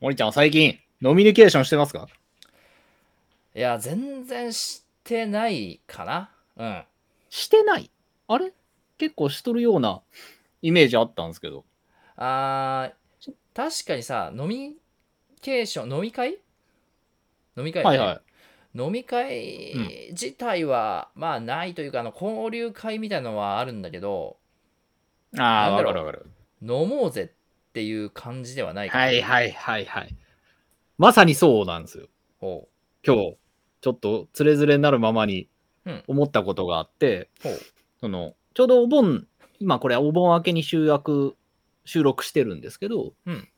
[0.00, 2.08] 森ちゃんは最近、ノミニケーションしてますか？
[3.54, 6.30] いや、全然してないかな。
[6.56, 6.84] うん。
[7.28, 7.90] してない？
[8.26, 8.54] あれ？
[8.96, 10.00] 結構しとるような
[10.62, 11.66] イメージあったんですけど。
[12.16, 14.76] あー確かにさ、飲み
[15.42, 16.38] ケーション、飲み会？
[17.58, 18.20] 飲み会、はいはい。
[18.74, 24.38] 飲み会自体は、まあないというか、あの交流会みたいなのはあるんだけど、
[25.36, 26.26] ああ、わかるわかる。
[26.62, 27.34] 飲もうぜ
[27.70, 30.16] っていう感じではないかなはいはいはいはい。
[30.98, 32.08] まさにそうなんですよ。
[32.40, 32.68] ほ
[33.06, 33.36] 今日、
[33.80, 35.48] ちょっとつれづれになるままに
[35.86, 37.48] うん思ったことがあって、う。
[37.48, 37.58] ほう。
[38.00, 39.26] そのちょうどお盆、
[39.60, 41.36] 今これお盆明けに集約、
[41.84, 43.48] 収録してるんですけど、うん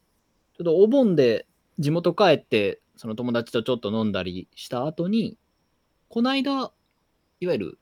[0.54, 1.46] ちょっとお盆で
[1.78, 5.38] 地元帰って、その友達とちょっと飲んだりした後に、
[6.08, 6.70] この間、
[7.40, 7.76] いわゆる、なんてい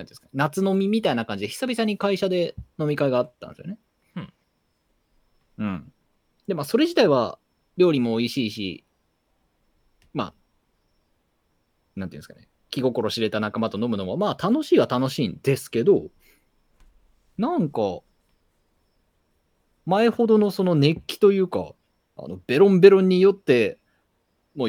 [0.00, 3.78] うんですか、夏飲みみたいな感じで、久々に会社で飲み会があったんですよね。
[5.58, 5.92] うん。
[6.46, 7.38] で、まあ、それ自体は
[7.76, 8.84] 料理も美味しいし、
[10.12, 10.34] まあ、
[11.96, 16.08] なんていうんですかね、気心知れた仲間と飲むのも、まあ、楽しいは楽しいんですけど、
[17.38, 18.00] なんか、
[19.84, 21.72] 前ほどのその熱気というか、
[22.18, 23.78] あのベロンベロンによって、
[24.54, 24.68] もう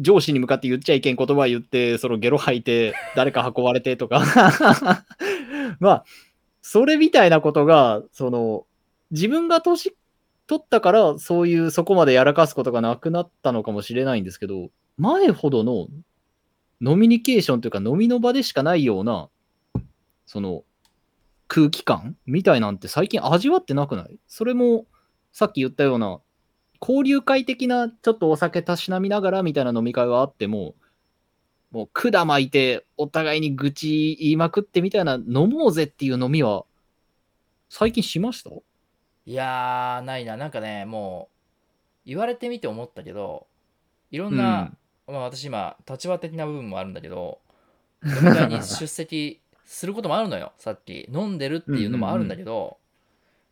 [0.00, 4.22] 上司に向かって言っちゃいけん言葉言って、そのゲロ吐いて、誰か運ばれてとか、
[5.80, 6.04] まあ、
[6.62, 8.66] それみたいなことが、その、
[9.10, 9.96] 自分が年
[10.48, 15.86] 取ったから、そういう、そこまでやらかすことがなくなったのかもしれないんですけど、前ほどの
[16.80, 19.28] ノミニケーションというか、飲みの場でしかないような、
[20.26, 20.64] その、
[21.46, 24.18] 空気感みたいなんて最近味わってなくない？
[24.26, 24.86] それも、
[25.32, 26.20] さっき言ったような、
[26.80, 30.74] 交流会的なちょっとお酒たしなみながらみたいな飲み会はあっても、
[31.70, 36.64] もう管巻いてお互いに愚痴言いまくってみたいな飲もうぜっていう飲みは
[37.68, 38.50] 最近しました？
[39.28, 40.38] いやー、ないな。
[40.38, 41.28] なんかね、も
[42.06, 43.46] う、言われてみて思ったけど、
[44.10, 44.72] いろんな、
[45.06, 47.38] まあ私今、立場的な部分もあるんだけど、
[48.02, 51.10] 飲み会に出席することもあるのよ、 さっき。
[51.12, 52.78] 飲んでるっていうのもあるんだけど、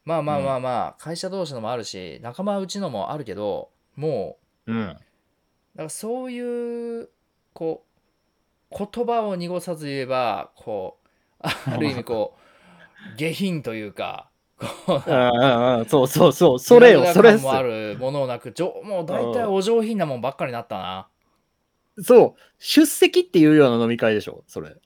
[0.06, 4.78] まあまあまあまあ、会社同士のもあるし、仲間うちのもあるけど、もうん。
[4.78, 5.02] う、だか
[5.82, 7.10] らそういう、
[7.52, 7.84] こ
[8.70, 10.96] う、言葉を濁さず言えば、こ
[11.38, 12.34] う、ある意味こ
[13.14, 21.08] う、下品というか、こう、ああ、そうそうそう、それよ、それっすもあるものをなく、もう大体お上品なもんばっかりになったな。
[22.02, 24.76] そう、出席っていうような飲み会でしょ、それ。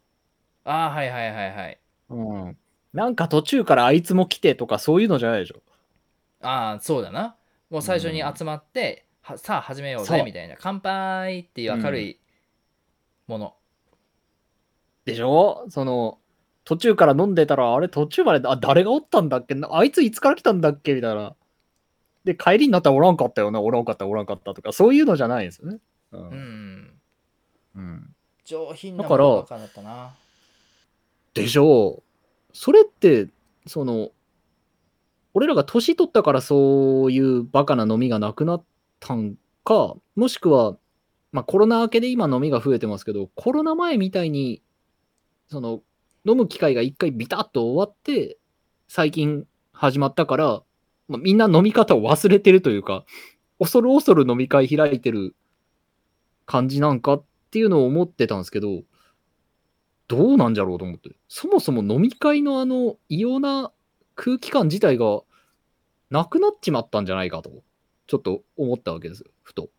[0.64, 1.80] ああ、はいはいはいはい。
[2.10, 2.58] うん。
[2.92, 5.62] なんか途中からあいつも来てとかそういうのじゃないでしょ。
[6.42, 7.36] ああ、そうだな。
[7.68, 12.20] もう最初に集まって、はさあ始めようぜみたいな、乾杯っていう明るい
[13.26, 13.54] もの。
[15.04, 15.66] でしょ？
[15.68, 16.19] その、
[16.70, 19.56] 途中から飲んでたら、あれ途中まで、あ、誰がおったんだっけ？
[19.56, 20.94] なあいついつから来たんだっけ？
[20.94, 21.34] みたいな。
[22.22, 25.78] で、帰りになったらおらんかったよな、おらんかった、おらんかったとか、そういうのじゃないんですよね。
[26.12, 26.16] う。
[26.16, 26.90] うんん。
[27.74, 28.14] うん、
[28.44, 30.12] 上品なだから。
[31.34, 32.02] でしょう。
[32.52, 33.26] それって、
[33.66, 34.10] その、
[35.34, 38.64] 俺らが年取ったからそういうバカな飲みがなくなっ
[39.00, 40.76] たんか、もしくは、
[41.32, 44.62] まあコロナ明けで今飲みが増えてますけど、コロナ前みたいに、
[45.48, 45.82] その、
[46.24, 48.36] 飲む機会が一回ビタッと終わって、
[48.88, 50.62] 最近始まったから、
[51.08, 53.04] まあ、みんな飲み方を忘れてるというか、
[53.58, 55.34] 恐る恐る飲み会開いてる
[56.46, 58.82] 感じなんかっていうのを思ってたんですけど、
[60.08, 61.10] どうなんじゃろうと思って。
[61.28, 63.72] そもそも飲み会のあの異様な
[64.14, 65.22] 空気感自体が
[66.10, 67.50] なくなっちまったんじゃないかと、
[68.06, 69.70] ちょっと思ったわけですよ、ふと。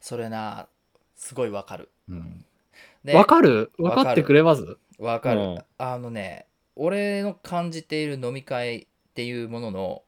[0.00, 0.68] それな、
[1.14, 1.90] すごいわかる。
[2.08, 2.44] うん
[3.04, 3.16] かる？
[3.16, 4.76] わかるわかってくれます？
[5.02, 5.58] わかる、うん。
[5.78, 6.46] あのね、
[6.76, 10.02] 俺の感じている飲み会っていうものの、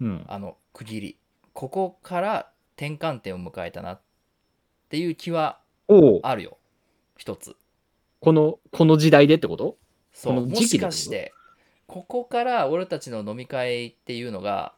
[0.00, 0.24] うん。
[0.28, 1.18] あの区切り。
[1.52, 4.00] ここから転換点を迎えたなっ
[4.88, 5.58] ていう気は
[6.22, 6.58] あるよ。
[7.16, 7.56] 一つ。
[8.20, 9.76] この、この時代でってこと？
[10.12, 10.34] そう。
[10.34, 11.32] このもし時期でかして
[11.88, 14.74] ここから俺たちの飲み会っていうのが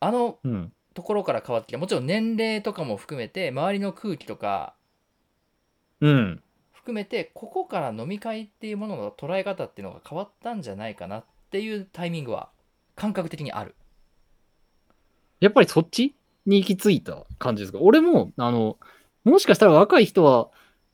[0.00, 0.72] あのうん。
[0.94, 1.78] ところから変わってきた。
[1.78, 4.74] もちろん年齢とかも含めて周りの空気とか
[6.00, 6.42] うん。
[6.78, 12.48] 含めてここから飲み会っていうものの捉え方っていうのが変わったんじゃないかなっていうタイミングは
[12.94, 13.74] 感覚的にある
[15.40, 16.14] やっぱりそっち
[16.46, 17.78] に行き着いた感じですか？
[17.80, 18.76] 俺も、あの、
[19.22, 20.48] もしかしたら若い人は、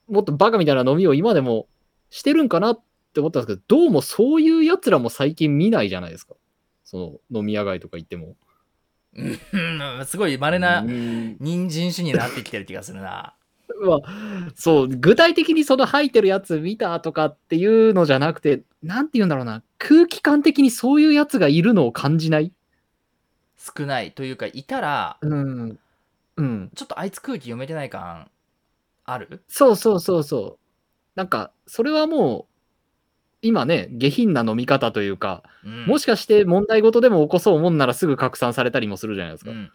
[0.08, 1.66] もっとバカみたいな飲みを今でも
[2.10, 2.80] してるんかなっ
[3.14, 6.34] て思ったんですけど、どうもそういうやつらも最近見ないじゃないですか？
[6.84, 8.34] その飲み屋街とか行っても。
[9.16, 13.36] うんすごい稀なうん人参種になってきてる気がするな
[13.86, 22.52] まあ、そう、具体的にその吐いてるやつ見たとかっていうのじゃなくて、なんて言うんだろうな、空気感的にそういうやつがいるのを感じない？
[23.58, 25.78] 少ないというかいたらうん。
[26.36, 26.70] うん。
[26.74, 28.30] ちょっとあいつ空気読めてない感
[29.06, 29.42] ある？
[29.48, 30.58] そうそうそうそう。
[31.14, 32.54] なんか、それはもう、
[33.42, 39.50] 今ね、下品な飲み方というか、うんもしかして問題事でも起こそうもんならすぐ拡散されたりもするじゃないですか。
[39.52, 39.70] うん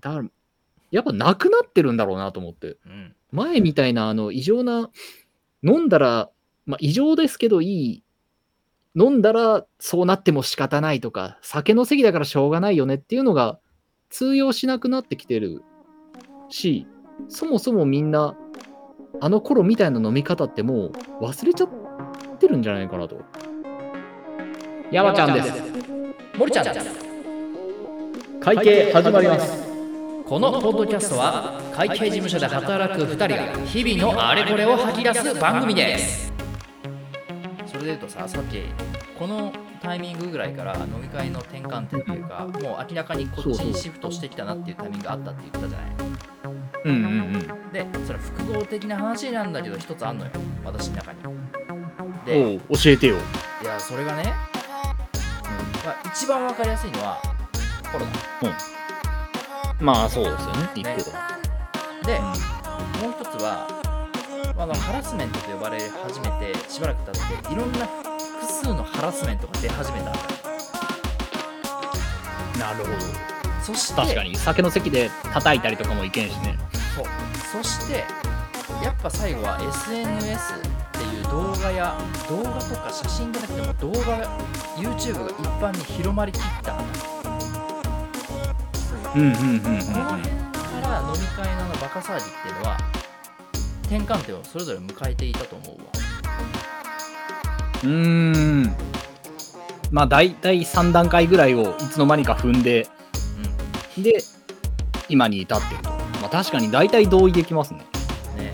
[0.00, 0.28] だから、
[0.90, 2.78] やっぱなくなってるんだろうなと思って。
[2.86, 4.90] うん前みたいな、あの、異常な、
[5.62, 6.30] 飲んだら、
[6.66, 8.04] まあ、異常ですけどいい、
[8.96, 13.60] 飲んだらそうなっても仕方ないとか、酒の席だからしょうがないよねっていうのが
[14.08, 15.62] 通用しなくなってきてる
[16.48, 16.86] し、
[17.28, 18.36] そもそもみんな、
[19.20, 21.68] あの頃みたいな飲み方ってもう忘れちゃっ
[22.38, 23.20] てるんじゃないかなと。
[24.90, 25.52] 山ちゃんです。
[26.36, 26.86] 森ちゃんです
[28.40, 29.69] 会計始まります。
[30.30, 36.32] このポッドキャストは会計事務所で働く2人が日々のあれこれを吐き出す番組です。
[37.66, 38.62] それで言うとささっき
[39.18, 45.90] このタイミングぐらいから飲み会の転換点というかもう明らかにこっちにシフトしてきたなっていうタイミングがあったって言ったじゃない。
[46.84, 47.72] うんうんうん。
[47.72, 50.30] でそれは複合的な話なんだけど一つあんのよ。
[50.64, 51.18] 私の中に。
[52.24, 53.16] で教えてよ。
[53.64, 54.32] いやそれがね、
[55.84, 57.20] まあ、一番わかりやすいのは
[57.90, 58.79] コロナ
[59.80, 60.94] まあそうですよね、一個ね
[62.04, 62.32] でも
[63.08, 63.66] う一つは
[64.56, 70.12] あのハラスメントと呼ばれ始めてしばらく経っていろんな複数のハラスメントが出始めた
[72.58, 73.30] なるほど。
[73.62, 76.58] そして確かに酒の席で叩いたりとかもいけんしね。
[76.94, 78.04] そうそして
[78.84, 80.58] やっぱ最後は SNS っ
[80.92, 81.96] ていう動画や
[82.28, 84.38] 動画とか写真じゃなくても動画
[84.76, 86.79] YouTube が一般に広まりきったこ
[89.14, 90.30] うんうんうんうんの辺
[90.72, 92.78] から飲み会のあのバカ騒ぎっていうのは
[93.82, 96.00] 転換点をそれぞれ迎えていたと思うわ
[97.82, 98.90] うーん。
[99.90, 102.86] まあ大体3段階ぐらいをいつの間にか踏んで、
[103.98, 104.22] で、
[105.08, 105.90] 今に至ってると。
[106.20, 107.80] まあ確かに大体同意できますね。
[108.36, 108.52] ね、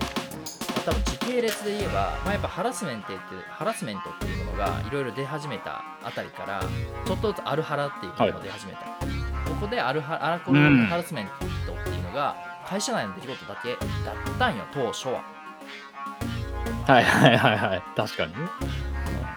[0.73, 6.63] まあ多分時系列で言えば、まあ、やっぱハラスメントってハラスメントっていうものがいろいろ出始めたあたりから
[7.05, 9.06] ちょっとずつアルハラっていうものが出始めた、こ
[9.57, 10.85] こでアルハアラコルうん。
[10.85, 11.27] ハラスメン
[11.65, 12.35] トっていうのが
[12.67, 15.23] 会社内の出来事だけだったんよ当初は。
[16.85, 17.83] はいはいはいはい。
[17.95, 18.33] 確かに。
[18.33, 18.37] ね。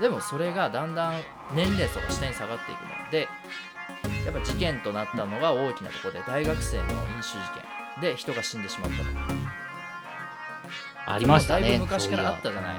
[0.01, 1.21] でもそれがだんだん
[1.55, 3.29] 年齢層が下に下がっていくので
[4.25, 6.89] やっぱ事件となったのが大きなところで大学生の飲
[7.23, 7.63] 酒事件。
[8.01, 9.05] で人が死んでしまったと。
[11.07, 11.63] ありましたね。
[11.63, 12.77] だいぶ昔からあったじゃない。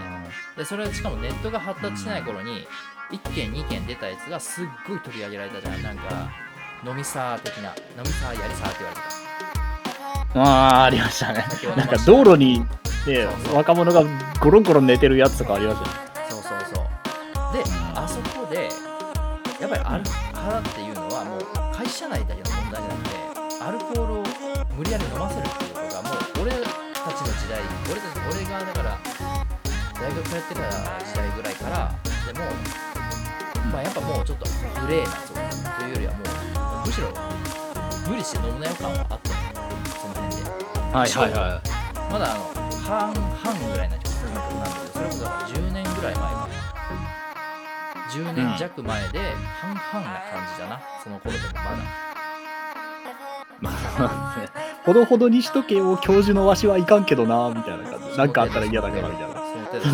[0.58, 2.66] でそれはしかもネットが発達してない頃に
[3.12, 5.84] 1件2件出たやつがすっごい取り上げられたじゃん。
[5.84, 6.32] なんか
[6.86, 7.70] 飲みサー的な。
[7.70, 9.02] 飲みサーやりサーって言われて
[10.34, 10.40] た。
[10.40, 11.46] いああ、ありましたね。
[11.76, 12.66] なんか道路に、ね
[13.06, 13.56] そうそう。
[13.56, 14.04] 若者が
[14.40, 15.92] ゴロンゴロン寝てるやつとかありましたね。
[16.30, 16.86] そうそうそう。
[17.52, 17.64] で
[17.96, 18.70] あそこで
[19.60, 21.42] やっぱりアルハラっていうのはもう
[21.76, 23.16] 会社内だけの問題じゃなくて
[23.62, 24.24] アルコールを
[24.78, 26.14] 無理やり飲ませるっていうことがもう
[26.48, 27.60] 俺たちの時代
[27.92, 28.98] 俺たち俺がだから
[30.00, 30.62] 大学やってた
[31.04, 31.94] 時代ぐらいから
[32.32, 32.46] でも
[33.72, 34.46] まあやっぱもうちょっと
[34.82, 35.12] グレーな
[35.76, 36.61] というよりはもう
[36.92, 37.08] むしろ
[38.10, 39.30] 無理して飲むなよ感はあった。
[39.32, 39.64] の
[39.96, 40.52] その辺で
[40.92, 41.32] はいはい。
[41.32, 41.62] は
[42.12, 46.54] まだあの半々ぐらいな曲なんだけどそれこそだから10年ぐらい前まで
[48.12, 49.20] 10年弱前で
[49.62, 51.78] 半々な感じだな、その頃でもまだ。
[51.78, 51.88] い。
[53.62, 54.36] まあ、
[54.86, 58.18] ほどほどにしとけよ、教授のわしはいかんけどな、みたいな感じ。
[58.18, 59.36] なんかあったら嫌だからみたいな。
[59.36, 59.88] その程度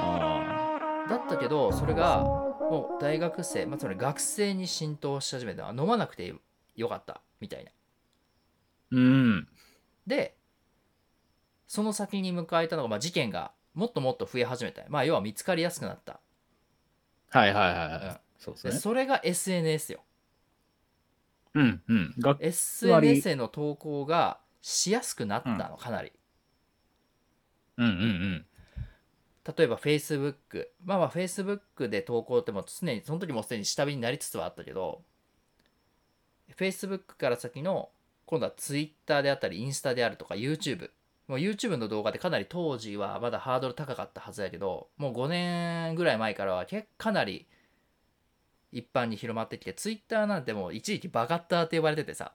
[0.00, 2.24] あだったけどそれが
[2.68, 6.34] もう大学生、まあ、つまり学生に浸透し始めた飲まなくて
[6.74, 9.48] よかったみたいなーうん。
[10.06, 10.36] で
[11.66, 16.20] その先に迎えたのが、まあ、事件がもっともっと増え始めたまあ要は見つかりやすくなった
[17.30, 18.06] はいはいはいはい。
[18.06, 18.78] うんそうですでね。
[18.78, 20.00] それが SNS よ
[21.54, 22.14] うんうん。
[22.18, 26.12] が SNS への投稿がしやすくなったのかなり、
[27.78, 28.46] うんうんうん。
[29.46, 35.02] 例えば Facebook まあまあ Facebook で投稿っても常にその時もすでに下火になりつつはあったけど
[36.56, 37.90] Facebook から先の
[38.24, 40.90] 今度は Twitter であったりインスタであるとか YouTube
[41.28, 47.46] もう YouTube の動画でかなり当時はまだハードル高かったはずやけどもう5年ぐらい前からは結かなり
[48.72, 52.32] 一般に広まってきて Twitter なんてもう一時期バカッターって呼ばれててさ。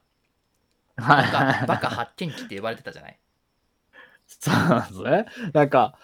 [0.98, 3.20] バカバカ発見器って呼ばれてたじゃない。
[4.27, 5.25] そうなんですね。
[5.53, 5.98] なんか、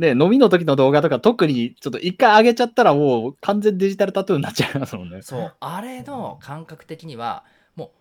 [0.00, 5.20] ね、飲みの時の動画とか特にちょっと一回上げちゃったらもう完全デジタルタトゥーになっちゃいますもんね。
[5.20, 5.54] そう。
[5.60, 7.44] あれの感覚的には
[7.76, 7.92] も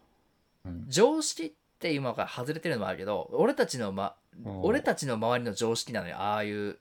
[0.65, 0.85] ううん。
[0.87, 4.15] 常識っていうものから外れてるのもあるけど俺たちの、ま、
[4.61, 6.15] 俺たちの周りの常識なのよ。
[6.17, 6.77] ああいう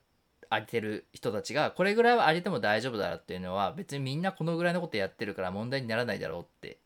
[0.49, 6.77] 上げてる人たちがこれぐらいは上げても大丈夫だろうっていうのは別にみんなこのぐらいのことやってるから問題にならないだろうって。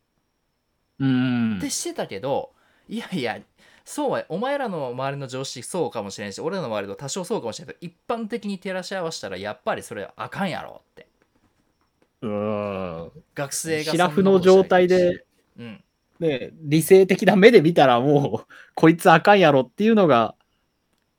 [1.00, 1.58] うん。
[1.60, 2.52] ってしてたけど
[2.90, 3.40] いやいや
[3.86, 11.08] そうはお前らの周りの常識そうかもしれんし俺らの周りの多少そうかもしれないけど一般的に照らし合わせたらやっぱりそれはあかんやろって。
[12.22, 13.12] うん。
[13.36, 15.26] 学生がシラフの状態で、
[15.58, 15.84] うん
[16.20, 20.36] ね、理性的な目で見たらもう、こいつあかんやろっていうのが、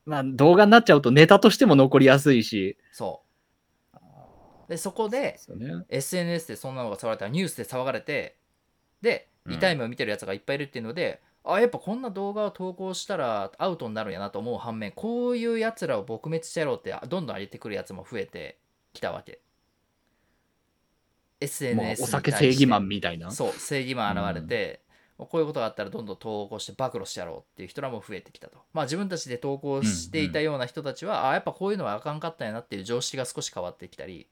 [0.06, 2.78] まあ動画になっちゃうとネタとしても残りやすいし。
[2.90, 3.22] そ
[3.92, 4.70] う。
[4.70, 5.84] でそこでね。
[5.90, 8.36] SNS でそんなのが騒がれたらニュースで騒がれて
[9.02, 9.52] でうん。
[9.54, 18.58] 痛い目を見てるやつがいっぱいいるっていうので、あやっぱこんな動画を投稿したらアウトになるんやなと思う反面こういうやつらを撲滅してやろうってどんどん上げてくるやつも増えて
[18.94, 19.40] きたわけ。
[21.40, 23.30] SNS お酒正義マンみたいな。
[23.30, 24.80] そう正義マン現れて、
[25.18, 28.58] こういうことがあったらどんどん投稿して暴露してやろうっていう人らも増えてきたと。
[28.72, 34.26] まあ自分たちで投稿していたような人たちは、あやっぱこういうのはあかんかったんやなっていう常識が少し変わってきたり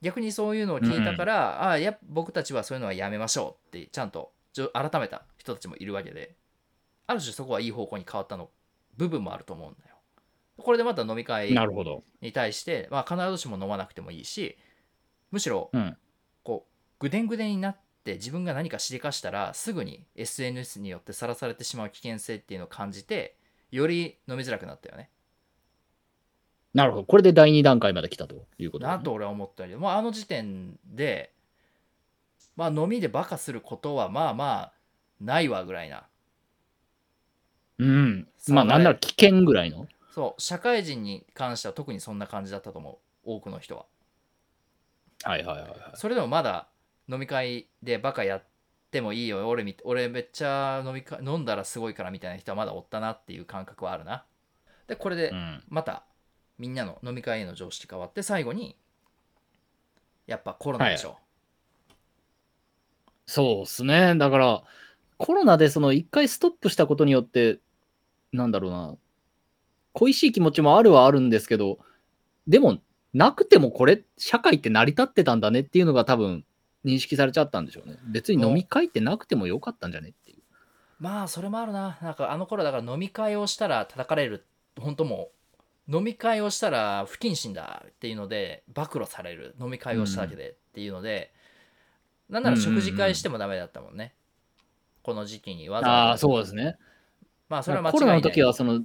[0.00, 4.30] 逆にそういうのを聞いたから、あや僕たちはそういうのはやめましょうってちゃんと
[4.72, 6.36] 改めた人たちもいるわけで
[7.06, 8.50] ある種そこはいい方向に変わったの
[8.96, 9.94] 部分もあると思うんだよ
[10.56, 11.52] これでまた飲み会。
[12.20, 14.56] に対して、まあ、必ずしも飲まなくてもいいし
[15.30, 15.96] むしろうん。
[16.44, 23.36] こうぐでんぐでんになって自分が何かしでかしたらすぐに SNS によってさらされてしまう危険性っていうのを感じて
[23.70, 25.10] より飲みづらくなったよね。
[26.72, 27.04] なるほど。
[27.04, 31.33] これで第2段階まで来たということ、なと俺は思ったけどもうあの時点で
[32.56, 34.72] まあ飲みでバカすることはまあまあ
[35.20, 36.04] ないわぐらいな
[37.78, 38.28] うん。
[38.48, 39.88] まあ、なんなら危険ぐらいの？
[40.12, 43.86] そう社会人に関しては特にそんな感じだったと思う多くの人は。
[45.24, 45.78] はいはいはいはい。
[45.94, 46.68] それでもまだ
[47.08, 48.44] 飲み会でバカやっ
[48.90, 54.24] てもいいよ俺み俺めっちゃ飲み会飲んだらすごいからみたいな人はまだおったなっていう感覚はあるな
[54.86, 55.62] でこれでうん。
[55.68, 56.04] また
[56.58, 58.76] みんなの飲み会への常識変わって最後に
[60.26, 61.18] やっぱコロナでしょ、
[63.26, 64.14] そうっすね。
[64.16, 64.62] だから、
[65.16, 67.58] コロナでその一回ストップしたことによって、
[68.32, 68.96] なんだろうな、
[69.92, 71.78] 恋しい気持ちもあるはあるんですけど、
[72.46, 72.78] でも、
[73.12, 76.44] なくてもこれ、社会って成り立ってたんだねっていうのが多分、
[76.84, 77.96] 認識されちゃったんでしょうね。
[78.06, 80.38] 別に飲み会ってなくてもよかったんじゃねっていう。
[80.98, 84.46] まあそれもあるななんかあの頃だから飲み会をしたら叩かれる
[84.78, 85.30] 本当も
[85.88, 91.32] う飲み会をしたら不謹慎だっていうので暴露される飲み会をしただけでっていうので、
[92.28, 94.14] なんなら食事会してもダメだったもんね、
[95.02, 96.00] この時期にわざわざ。
[96.10, 96.76] ああ、そうですね。
[97.48, 98.82] まあそれは間違いコロナの時は、その、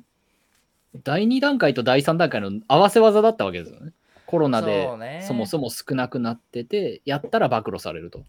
[1.04, 3.94] 第2段階と第3段階の合わせ技だったわけですよね。
[4.26, 8.24] コロナでそもそも少なくなってて、やったら暴露されると。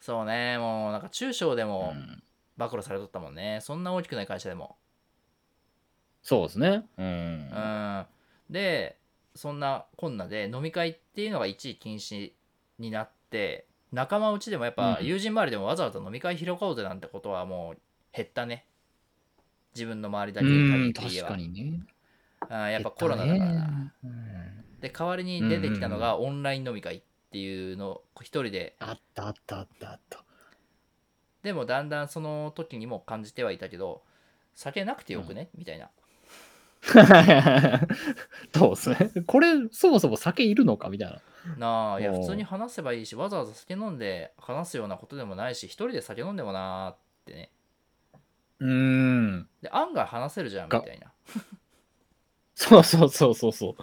[0.00, 0.58] そうね。
[0.58, 2.22] もうなんか中小でもうん。
[2.56, 4.76] 暴露されとったもんね、そんな大きくない会社でも。
[6.22, 6.84] そうですね。
[6.98, 7.06] うん。
[7.06, 8.06] うん。
[8.50, 8.98] で
[9.34, 12.32] そんなこんなで飲み会っていうのが一時禁止
[12.78, 15.06] になって仲間内でもやっぱうん。
[15.06, 17.78] 友人周りでもわざわざ飲み会開こうぜなんてことはもう
[18.14, 18.66] 減ったね。
[19.74, 21.80] 自分の周りだけに限うんって言えば確かにね。
[22.40, 23.44] あーやっぱコロナだから。
[23.46, 23.92] な、な。
[24.04, 24.80] うん。
[24.80, 28.76] で代わりに出てきたのがオンライン飲み会っていうのを一人で。
[28.80, 30.24] あったあったあったあった。
[31.42, 34.02] でもだんだんその時にも感じてはいたけど
[34.54, 35.90] 酒なくてよくね、みたいな
[38.52, 39.22] そうですね。
[39.26, 41.20] これ、そもそも酒いるのかみたいな。
[41.58, 46.96] なあいや普通に話せばいいしわざわざ酒飲んで話すようなことでもないし一人で酒飲んでもなーっ
[47.26, 47.50] てね
[48.60, 49.48] うーん。
[49.60, 51.12] で案外話せるじゃんみがたいな
[52.54, 53.82] そうそうそうそうそう。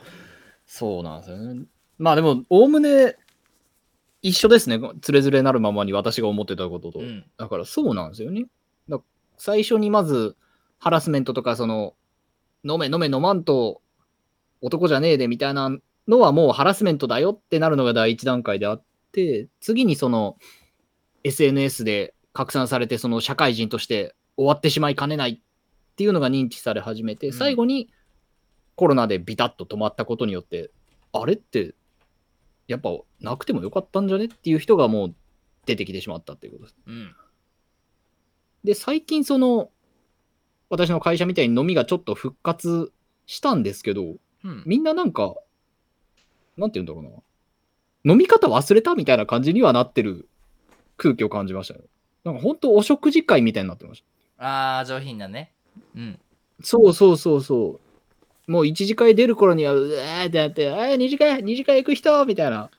[0.66, 1.66] そうなんですよね。
[1.98, 3.18] まあでも、おおむね
[4.22, 4.80] 一緒ですね。
[5.02, 7.00] つれづれなるままに私が思ってたことと。
[7.00, 8.46] うんだからそうなんですよね。
[8.88, 9.02] だ
[9.38, 10.38] 最初にまず
[10.80, 11.94] ハラスメントとか、その、
[12.64, 13.82] 飲め飲め飲まんと
[14.62, 15.72] 男じゃねえでみたいな
[16.08, 20.38] のはもうハラスメントだよってなるのが第一段階であって、次にその
[21.24, 27.90] SNS で拡散されて、その社会人として終わってしまいかねないっていうのが認知され始めて、うん最後に
[28.76, 30.72] コロナでビタッと止まったことによって、
[31.14, 31.76] あれって
[32.68, 32.90] やっぱ
[33.20, 35.16] なくてもよかったんじゃねっていう人がもう
[35.66, 36.76] 出てきてしまったっていうことです。
[36.88, 37.16] うん
[38.64, 39.72] で、最近その、
[40.70, 42.92] 私の会社みたいに飲みがちょっと復活
[43.26, 45.36] したんですけど、うんみんななんか、
[46.58, 47.22] なんて言うんだろ
[48.04, 48.14] うな。
[48.14, 50.30] 飲み方忘れたみたいな感じにはなってる
[50.98, 51.82] 空気を感じましたよ。
[52.24, 54.04] なんか本当お食事会みたいになってまし
[54.38, 54.46] た。
[54.46, 55.52] ああ上品なね
[55.96, 56.20] うん
[56.64, 57.80] そうそうそうそ
[58.48, 58.52] う。
[58.52, 62.72] もう一次会出る頃には、うわーってなって、あー二次会、二次会行く人みたいな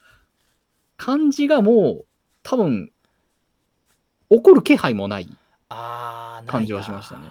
[0.97, 2.04] 感じがもう、
[2.42, 2.90] 多分、
[4.30, 5.28] 起こる気配もない。
[5.68, 7.30] ああ感じはしましたね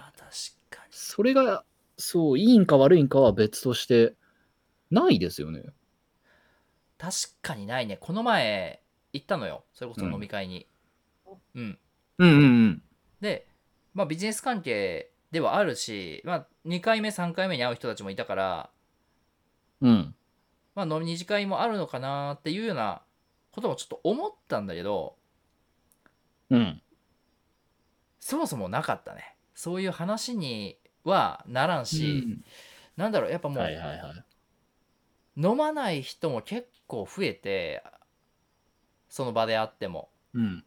[1.10, 1.64] それが、
[1.96, 4.14] そう、いいんか悪いんかは別として、
[4.92, 5.64] ないですよね。
[6.98, 7.96] 確かにないね。
[7.96, 8.80] この前
[9.12, 9.64] 行ったのよ。
[9.72, 10.68] それこそ飲み会に。
[11.56, 11.78] うん。
[12.18, 12.82] うんうんうん。
[13.20, 13.48] で、
[13.92, 18.70] まあビジネス関係ではあるし、まあ2回目、3回目に会う人たちもいたから、
[19.80, 20.14] うん。
[20.76, 23.02] まあ飲み二次会もあるのかなっていうような
[23.50, 25.16] こともちょっと思ったんだけど、
[26.50, 26.80] うん。
[28.20, 29.36] そもそもなかったね。
[29.56, 32.30] そういう話にはならんし、
[32.96, 34.24] なんだろう、やっぱもう、はいはいはい。
[35.36, 37.82] 飲まない人も結構増えて、
[39.10, 40.08] その場であっても。
[40.34, 40.64] うん。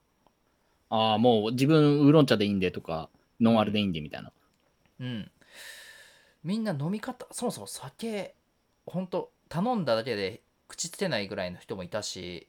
[0.89, 3.09] ああ、もう自分ウーロン茶でいいんでとか、
[3.41, 4.31] ノンアルでいいんでみたいな。
[4.99, 5.29] うん。
[6.43, 8.35] みんな飲み方、そもそも酒、
[8.85, 12.47] ほんと頼んだだけで口つけないぐらいの人もいたし、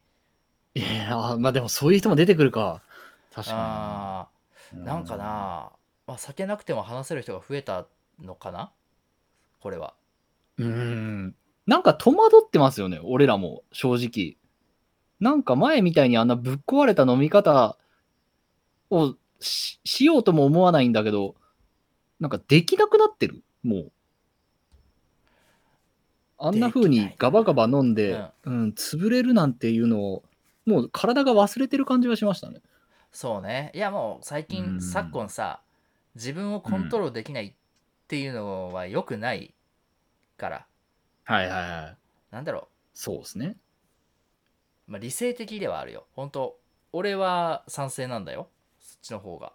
[0.75, 2.83] いやーまあでもそういう人も出てくるか。
[3.31, 4.29] 確かあ
[4.73, 4.85] に。
[4.85, 5.73] ーなんかな、
[6.07, 7.87] まあ、酒なくても話せる人が増えた
[8.23, 8.71] のかな？
[9.61, 9.95] これは。
[10.59, 11.35] うーん。
[11.67, 14.37] なんか戸惑ってますよね、俺らも、正直。
[15.19, 17.79] なんか前みたいにあんなぶっ壊れた飲み方
[18.91, 21.37] をししようとも思わないんだけど、
[22.21, 23.93] なんかできなくなってる、もう。
[26.37, 30.23] あんな風にガバガバ飲んで、うん、潰れるなんていうのを、
[30.67, 32.61] もう体が忘れてる感じがしましたね。
[33.13, 33.73] そうね。
[33.75, 35.61] いやもう最う近、ん昨今さ、
[36.15, 37.53] 自分をコントロールできないっ
[38.07, 39.55] ていうのは良くない
[40.37, 40.67] から、
[41.25, 41.97] はいはいはい。
[42.31, 43.57] なんだろそうですね。
[44.89, 46.07] う、まあ、理性的ではあるよ。
[46.15, 46.59] 本当
[46.93, 48.49] 俺は賛成なんだよ。
[48.79, 49.53] そっちの方が。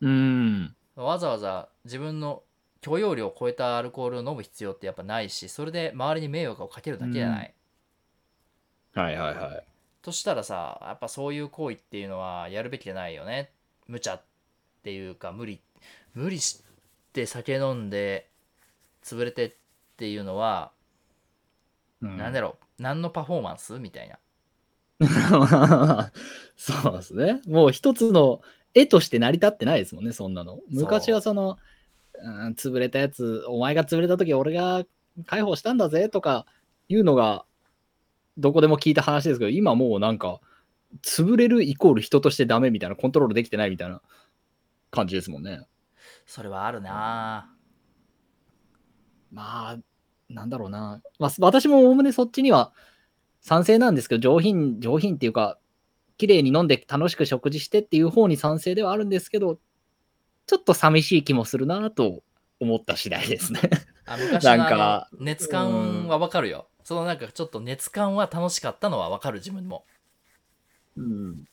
[0.00, 0.76] うーん。
[0.96, 2.42] わざわざ自分の
[2.80, 7.54] 許容量を超えたアルコールを飲む必要ってやっぱないし、それで周りに迷惑をかけるだけじゃない。
[8.94, 9.66] はいはいはい。
[10.02, 13.52] としたらさ、やっぱそういう行為っていうのはやるべきじゃないよね。
[13.86, 14.20] 無茶
[14.82, 15.60] っていうか、無理、
[16.12, 16.64] 無理し
[17.12, 18.28] て酒飲んで
[19.04, 19.52] 潰れてっ
[19.96, 20.72] ていうのは、
[22.00, 24.18] うんなんだろう、何のパフォーマンスみたいな。
[26.56, 27.40] そうですね。
[27.46, 28.42] もう一つの
[28.74, 30.58] 絵として成り立ってないですもんね、そんなの。
[30.68, 31.58] 昔はその、
[32.14, 34.84] うん、潰れたやつ、お前が潰れた時俺が
[35.26, 36.44] 解放したんだぜとか
[36.88, 37.44] いうのが、
[38.36, 40.40] どこでも聞いた話ですけど、今もうなんか、
[41.02, 44.02] 潰れるイコール人としてダメみたいな、コントロールできてないみたいな
[44.92, 45.66] 感じですもんね。
[46.26, 47.52] それはあるな
[49.32, 49.78] まあ、
[50.28, 51.02] なんだろうな。
[51.18, 52.72] まあ、私もおおむねそっちには
[53.40, 55.58] 賛成なんですけど、上品、上品っていうか、
[56.18, 59.58] 綺麗に飲んで楽しく食事してっていう方に賛成ではあるんですけど、
[60.46, 62.22] ちょっと寂しい気もするなと
[62.60, 63.60] 思った次第ですね。
[64.06, 66.68] あ昔のなんか熱感はわかるよ。
[66.84, 69.86] そのなんかちょっと熱感は楽しかったのはわかる自分も。
[70.96, 71.44] うん。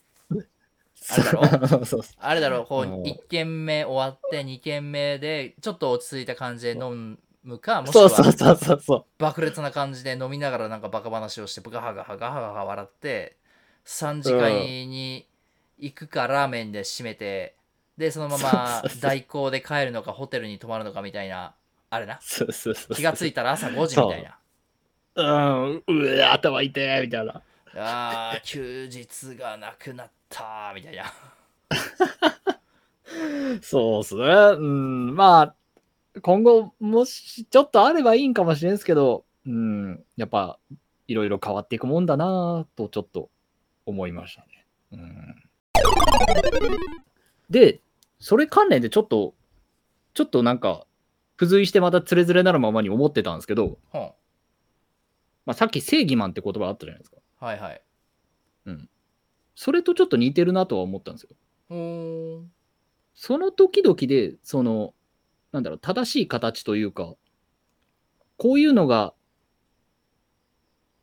[1.11, 2.01] あれだろ そう。
[2.19, 3.01] あれだろう、こううん。
[3.03, 8.81] 1軒目終わって2軒目でちょっと落ち着いた感じで飲むか、もしくはそうそうそうそう。
[8.81, 9.05] そう。
[9.17, 13.37] 爆裂な感じで飲みながらなんかバカ話をしてガハガハガハガハ笑って
[13.85, 15.27] 3次会に
[15.77, 17.55] 行くかラーメンで締めて
[17.97, 21.53] でそのまま代行で帰るのかホテルに泊まるのかみたいな
[21.89, 22.19] あれな。
[22.95, 24.37] 気がついたら朝5時みたいな。
[25.15, 27.41] うん、うわ、頭痛いみたいな。
[27.75, 31.05] あー 休日がなくなったみたいな
[33.61, 34.23] そうっすね。
[34.23, 35.55] うん、まあ、
[36.21, 40.59] 今後、もし、ちょっとあればいいんかもしれんすけど、うん、やっぱ、
[41.07, 43.29] いろいろ変わっていくもんだなと、ちょっと
[43.85, 44.65] 思いましたね。
[44.91, 45.35] うん。
[47.49, 47.81] で、
[48.19, 49.33] それ関連でちょっと、
[50.13, 50.85] ちょっとなんか、
[51.37, 54.13] 付随してまたつれづれなるままに思ってたんですけど、ほん
[55.45, 57.17] まあ、さっき正義マンって言葉あったじゃないですか。
[57.39, 57.81] はいはい
[59.55, 61.29] それとちょっと似てるなとは思ったんですよ。
[61.67, 62.51] ほーん
[63.13, 64.93] その時々で、その、
[65.51, 67.15] なんだろう、正しい形というか、
[68.37, 69.13] こういうのが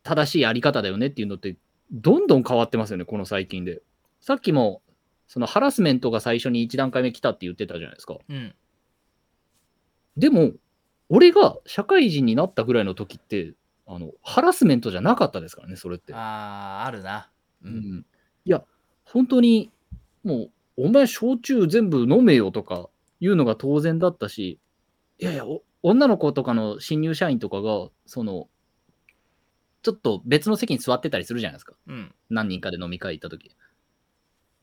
[0.01, 1.55] 正しいやり方だよねっていうのって、
[1.91, 3.83] どんどん変わってますよね、この最近で。
[4.19, 4.81] さっきも、
[5.27, 8.17] そのハラスメントが最初に1段階目来たって言ってたじゃないですか。
[8.27, 8.55] うん
[10.17, 10.53] でも、
[11.09, 13.53] 俺が社会人になったぐらいの時って、
[13.87, 16.13] あの、ハラスメントじゃなかったですからね、それって。
[16.13, 17.31] あーあるな
[17.63, 18.05] ううんん、
[18.45, 18.63] いや、
[19.05, 19.71] 本当に、
[20.23, 22.89] もう、お前、焼酎全部飲めよとか
[23.21, 24.59] いうのが当然だったし、
[25.19, 28.49] いやいや、お女の子とかの新入社員とかが、その、
[29.83, 31.75] ちょっと別の席に座ってたりするじゃないですか。
[31.87, 33.55] うん何人かで飲み会行った時。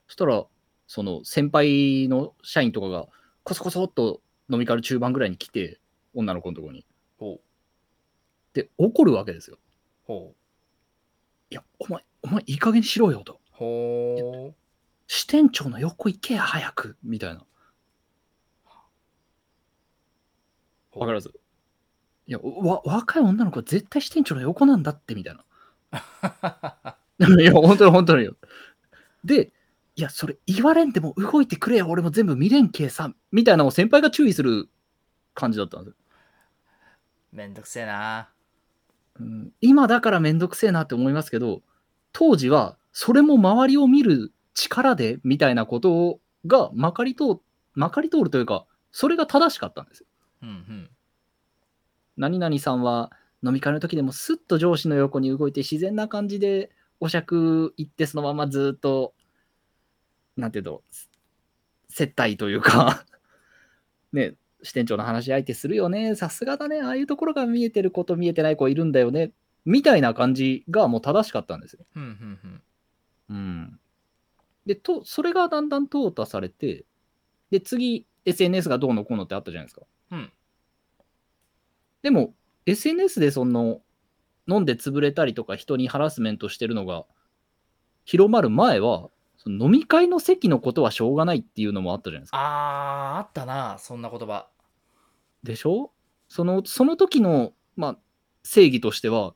[0.07, 0.45] そしたら、
[0.87, 3.09] その先輩の社員とかが、
[3.43, 5.81] コソコソっと飲み会の中盤ぐらいに来て、
[6.13, 6.85] 女の子のところに。
[8.55, 9.59] ほうで、怒るわけですよ。
[10.07, 10.37] ほう
[11.51, 13.41] いや、お前、お前、いい加減にしろよと。
[13.51, 14.55] ほう
[15.07, 17.45] 支店長の横行けや、早くみたいな。
[20.93, 21.29] わかります
[22.27, 25.45] いや、わ、若い女の子は絶対支店長の横なんだって、みたいな。
[27.41, 28.37] いや、本当に本当によ。
[29.25, 29.53] で、
[29.97, 34.69] いや、それ言われんでも動いてくれよ、俺も全部見れんけさ、みたいなのを先輩が注意する
[35.35, 35.97] 感じだったんですよ。
[37.33, 38.34] めんどくせえな。
[39.21, 41.63] うん、今だからめんどくせえなって思いますけど、
[42.13, 47.39] 当時はそれも周りを見る力でみたいなことがまかり通
[47.75, 50.07] まかり通るというか、それが正しかったんですよ。
[50.43, 50.91] うんうん。
[52.17, 53.11] 何々さんは
[53.45, 59.15] 飲み会の時でもスッと上司の横に動いて自然な感じでお酌行ってそのままずっと、
[60.37, 60.83] なんていうの、
[61.89, 63.05] 接待というか、
[64.13, 69.31] ね、支店長の話し相手するよね、さすがだね、ああいうところが見えてる子と見えてない子いるんだよね、
[69.65, 71.85] みたいな感じがもう正しかったんですよ。
[71.95, 72.63] うんうん
[73.31, 73.37] うん。
[73.37, 73.81] うん。
[74.67, 76.85] で、と、それがだんだん淘汰されて、
[77.51, 79.83] で、次、SNS がどうのこうのってあったじゃないですか。
[80.11, 80.33] うん。
[82.03, 82.35] でも、
[82.67, 83.83] SNS でその、
[84.49, 87.07] 飲んで潰れたりとか人にハラスメントしてるのが
[88.05, 89.09] 広まる前は、
[89.47, 92.39] 飲み会の席のことはしょうがないっていうのもあったじゃないですか。
[92.39, 94.49] あー、あったな、そんな言葉。
[95.45, 95.93] でしょ？
[96.29, 97.99] その、その時の、まあ、
[98.43, 99.35] 正義としては、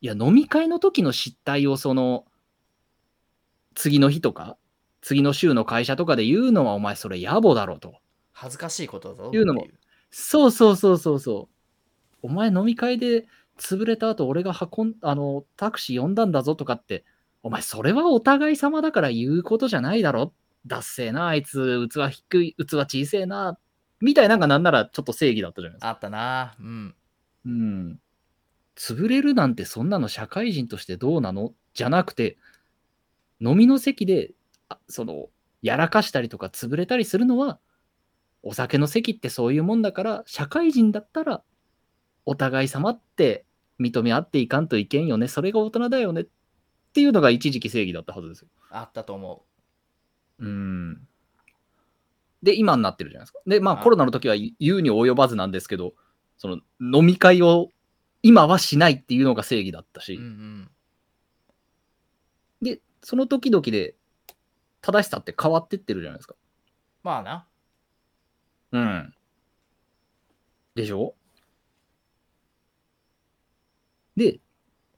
[0.00, 2.24] いや、飲み会の時の失態をその、
[3.76, 4.56] 次の日とか、
[5.02, 7.94] 次の週の会社とかで言うのは、お前それ野暮だろと。
[8.32, 9.30] 恥ずかしいことだぞ。
[9.32, 9.66] いうのも
[10.10, 11.48] そうそうそうそうそ
[12.22, 12.26] う。
[12.26, 13.26] お前飲み会で
[13.58, 17.04] 潰れた後、俺が運ん、あの、タクシー呼んだんだぞとかって、
[17.42, 20.32] お前それはお互い様だから言うことじゃないだろ。
[20.66, 23.58] だっせえな、あいつ、器低い、器小せえな、
[24.04, 25.88] みたいなのがなんならちょっと正義だったじゃないですか。
[25.88, 26.54] あったな。
[26.60, 26.94] うん。
[27.46, 28.00] うん。
[28.76, 31.54] 潰れるなんてそんなの社会人としてどうなの？
[31.72, 32.36] じゃなくて、
[33.40, 34.32] 飲みの席で、
[34.68, 35.28] あその、
[35.62, 37.58] やらかしたりとか潰れたりするのは、
[38.42, 41.42] お酒の席ってそういうもんだから、社会人だったら、
[42.26, 43.46] お互い様って
[43.80, 45.28] 認め合っていかんといけんよね。
[45.28, 46.20] それが大人だよね。
[46.22, 46.26] っ
[46.92, 48.48] ていうのが一時期正義だったはずですよ。
[48.70, 49.44] あったと思
[50.38, 51.08] うん。
[52.44, 53.40] で、今になってるじゃないですか。
[53.46, 55.94] で、まああコロナの時は言うに及ばずなんですけど、
[56.36, 57.70] その飲み会を
[58.22, 60.02] 今はしないっていうのが正義だったう。
[60.02, 60.70] し、うんうん。
[62.60, 63.96] で、その時々で
[64.82, 66.34] 正しさって変わってってるじゃないですか。
[67.02, 67.46] まあな。
[68.72, 69.14] うん。
[70.74, 71.14] でしょ？
[74.16, 74.38] で、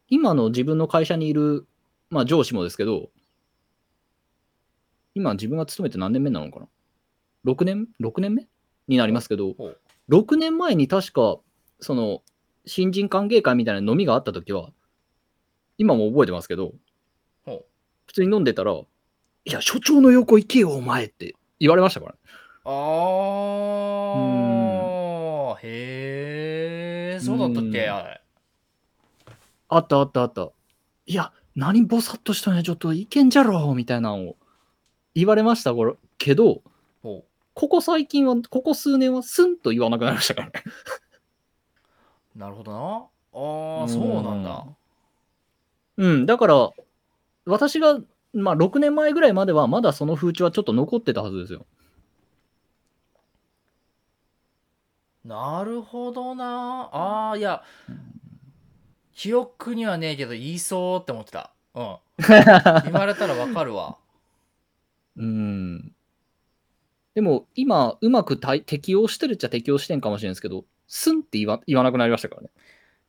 [0.09, 1.67] 今の自分の会社にいる、
[2.11, 3.11] まあ上司もですけど、
[5.15, 6.69] 今自分が勤めて何年目なのかな？
[7.47, 8.49] ?6 年 ?6 年目
[8.89, 9.79] になりますけど、ほう。
[10.11, 11.39] 6年前に確か、
[11.81, 12.23] その、
[12.67, 14.71] 新人歓迎会みたいな飲みがあった時は、
[15.79, 16.73] 今も覚えてますけど。
[18.07, 18.87] 普通に飲んでたら、い
[19.45, 22.19] や、所長の横行けよ、お前って言われましたからね。
[22.65, 25.59] あー。
[25.63, 27.25] へー。
[27.25, 28.21] そうだったっうんけあれ。
[29.69, 30.51] あったあったあった。
[31.07, 34.37] いや、何ぼさっとしたんや、ちょっといけんじゃろ、みたいなのを
[35.15, 35.75] 言われました
[36.19, 36.63] けど、ほ
[37.57, 40.53] ここ最近は、ここ数年はスンと言わなくなりましたからね。
[42.37, 42.39] う。
[42.39, 43.07] なるほどな。
[43.33, 44.67] あー、そうなんだ。
[45.97, 46.71] うん、だから、
[47.47, 47.99] 私が、
[48.35, 51.65] まあ、6年前ぐらいまでは、まだその風潮はちょっと残ってたはずですよ。
[55.25, 56.91] なるほどな。
[56.93, 57.63] あー、いや、
[59.15, 61.55] 記憶にはねえけど言いそうって思ってた。
[61.75, 61.97] うん。
[62.85, 63.97] 言われたらわかるわ。
[65.17, 65.96] うん。
[67.17, 72.51] でも、今、うまく対適応してるっちゃ適応してんかもしれないですけど、スンって言わ言わなくなりましたからね。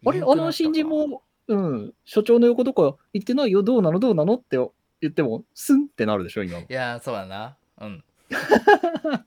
[0.05, 4.57] あれあの新人も、うん、所長の横とか行ってないよ、どうなのどうなのって
[5.01, 6.65] 言っても、スンってなるでしょ、今のい。
[6.69, 7.57] やー、そうだな。
[7.81, 8.01] うん。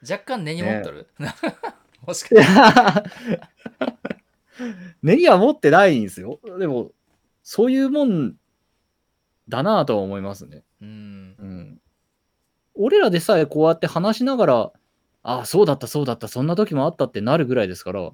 [0.00, 1.08] 若干根に持っとる？
[2.06, 2.42] もしかして。
[5.02, 6.40] ネギは持ってないんですよ。
[6.58, 6.92] でも、
[7.42, 8.36] そういうもん
[9.50, 10.64] だなぁとは思いますね。
[10.80, 11.36] うん。
[11.38, 11.80] うん。
[12.76, 14.72] 俺らでさえこうやって話しながら、
[15.22, 18.12] ああ、そうだった、そうだった、そんな時もあったってなるぐらいですから、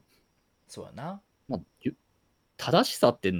[0.68, 1.20] そうやな。
[1.48, 1.94] まあ、ゆ
[2.56, 3.32] 正しさって、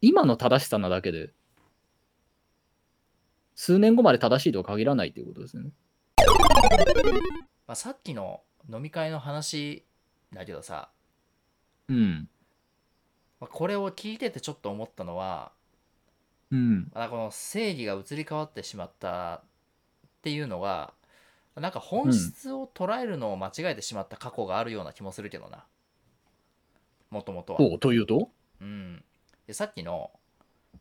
[0.00, 1.32] 今の正しさなだけで、
[3.54, 5.70] 数年後まで正しいとは限らないということですね。
[7.66, 9.84] まあ、さっきの飲み会の話
[10.32, 10.90] だけどさ、
[11.88, 12.28] うん。
[13.40, 15.52] まあこれを聞いててちょっと思ったのは、
[16.50, 16.90] うん。
[16.94, 19.42] まあこの正義が移り変わってしまった
[20.24, 20.94] っていうのが、
[21.54, 25.66] なんか本質を捉えるのを間違えてしまった過去があるような気もするけどな。
[27.10, 27.78] もともとは。
[27.78, 28.30] というと？
[28.62, 29.04] うん、
[29.46, 30.10] でさっきの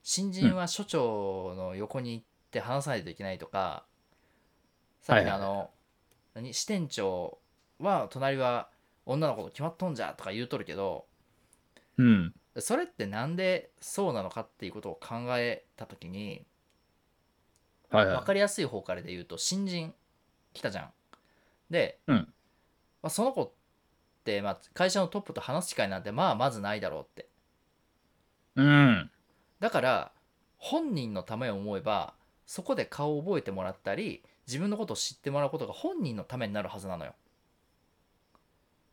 [0.01, 3.83] 新人は所長の横に行って話さないといけないとか、
[5.01, 5.69] さっきのあの、
[6.35, 6.53] 何？
[6.53, 7.39] 支店長
[7.79, 8.69] は隣は
[9.05, 11.03] 女の子と決まっとんじゃとか言うとるけど
[11.97, 12.33] うん。
[12.59, 16.45] それってなんでそうなのかっていうことを考えた時に
[17.97, 18.15] はいはい。
[18.17, 19.93] 分かりやすい方からで言うと新人
[20.53, 20.89] 来たじゃん。
[21.69, 22.15] で、うん
[23.01, 23.51] まあ、その子っ
[24.23, 27.27] て、まあ、会社のトップと話す機会なんてまあまずないだろうって。
[28.55, 29.11] うん。
[29.59, 30.11] だから
[30.57, 32.13] 本人のためを思えば
[32.45, 37.13] そこで顔を覚えてもらったり自分のことを知ってもらうことが本人のためになるはずなのよ。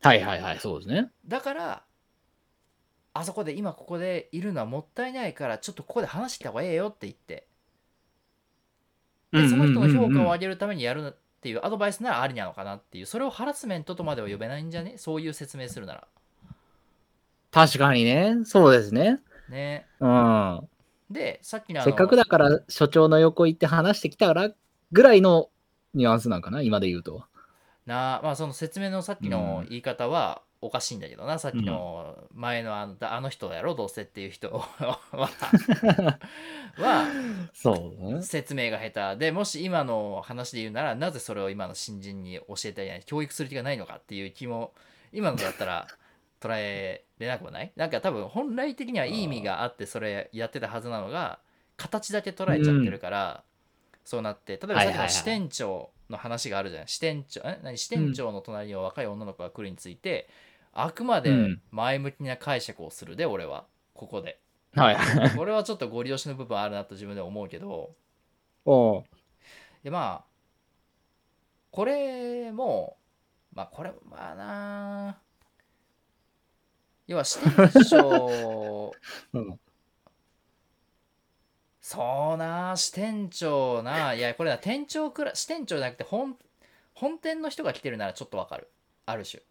[0.01, 1.11] はいはいはい、そうですね。
[1.27, 1.83] だから
[3.13, 7.47] あそこで今ここでいるのはもったいないからちょっとここで話した方がええよって言って
[9.31, 14.95] でその人の評価を上げるためにやるっていうアドバイスならありなのかなっていうそれをハラスメントとまでは呼べないんじゃね？
[14.97, 16.07] そういう説明するなら
[17.51, 18.37] 確かにね。
[18.45, 19.19] そうですね。
[19.49, 20.67] ねうん。
[21.09, 24.51] でさっきのせっかくだから所長の横行って話してきたから
[24.91, 25.49] ぐらいの
[25.93, 27.25] ニュアンスなんかな、今で言うと。
[27.85, 34.99] なまあその説明のさっきの言い方はおかしいんだけどな、さっきの前のあのあの人やろどうせっていう人 は
[36.77, 37.07] は
[37.51, 38.21] そうね。
[38.21, 39.19] 説明が下手。
[39.19, 44.73] でもし今の話で言うならなぜそれを今の新人に教えたり教育する気がないのかっていう気も
[45.11, 45.87] 今のだったら
[46.39, 47.71] 捉えれなくもない？
[47.75, 51.39] なんか多分本来的にはいい意味があってそれやってたはずなのが
[51.77, 53.43] 形だけ捉えちゃってるから、
[54.05, 56.87] そうなって例えばさっきの支店長の話があるじゃん。
[56.87, 57.59] 支店長え？
[57.63, 57.77] 何？
[57.77, 60.29] 支店長の隣には若い女の子が来るについて、
[60.73, 61.61] あくまでうん。
[61.71, 63.65] 前向きな解釈をするで俺は。
[63.93, 64.39] ここで。
[64.73, 64.97] はい。
[65.35, 67.95] これはちょっとご利用しの部分あるなと自分で思うけど。
[68.65, 69.03] おう。
[69.83, 70.31] でまあ
[71.71, 72.97] これも
[73.53, 74.35] まあこれまあ。
[74.35, 75.21] な
[77.07, 78.93] 要は支店長
[79.33, 79.59] うん。
[81.81, 84.13] そうな支店長な。
[84.13, 86.37] いやこれは店長くら支店長じゃなくて本
[86.93, 88.71] 本店の人が来てるならちょっとわかる。
[89.05, 89.41] ある種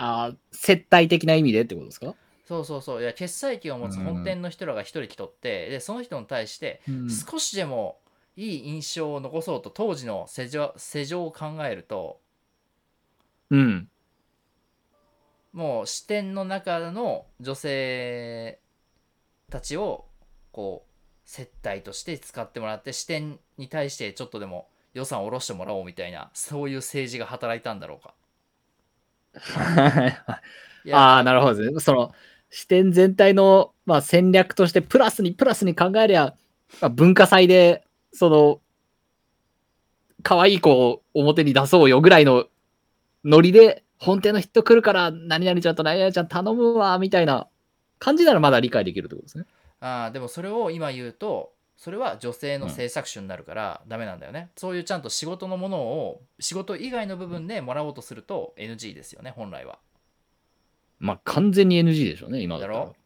[0.00, 2.14] あー接待的な意味でってことですか、
[2.46, 7.98] そうそうそういや決済権を持つうん本店の人らが一人来とってでその人に対してうん少しでも
[8.36, 12.20] いい印象を残そうと当時の世情世情を考えると
[13.50, 13.88] うん。
[15.52, 18.60] もう視点の中の女性
[19.50, 20.04] たちを
[20.52, 20.90] こう
[21.24, 28.14] 接待として使ってもらって視点に対してちょっとでも予算を下ろしてもらおうみたいなそういう政治が働いたんだろうか。
[30.92, 31.80] ああ、なるほどですね。
[31.80, 32.12] その
[32.50, 36.34] 視点全体の、まあ、戦略としてプラスにプラスに考えりゃ、
[36.80, 38.60] まあ、文化祭でその
[40.22, 42.46] 可愛い子を表に出そうよぐらいの
[43.24, 47.48] ノリで本店の人来るから何々ちゃんと何々ちゃん頼むわみたいな
[47.98, 49.44] 感じならまだ理解できるってことですね。
[49.80, 59.78] あーでもそれを今言うとそれは女性の制作種になるからダメなんだよね、そういうちゃんと仕事のものを仕事以外の部分でもらおうとすると NG ですよね本来は。
[60.98, 62.96] まあ完全に NG でしょうね、今だろ？